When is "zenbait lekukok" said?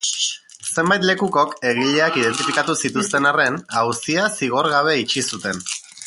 0.75-1.51